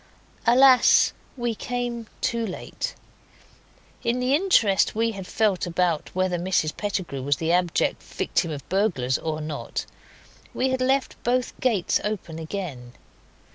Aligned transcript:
Alas! 0.47 1.13
we 1.37 1.53
came 1.53 2.07
too 2.21 2.43
late. 2.43 2.95
In 4.03 4.19
the 4.19 4.33
interest 4.33 4.95
we 4.95 5.11
had 5.11 5.27
felt 5.27 5.67
about 5.67 6.09
whether 6.15 6.39
Mrs 6.39 6.75
Pettigrew 6.75 7.21
was 7.21 7.37
the 7.37 7.51
abject 7.51 8.01
victim 8.01 8.49
of 8.49 8.67
burglars 8.67 9.19
or 9.19 9.39
not, 9.41 9.85
we 10.55 10.69
had 10.69 10.81
left 10.81 11.21
both 11.23 11.53
gates 11.59 12.01
open 12.03 12.39
again. 12.39 12.93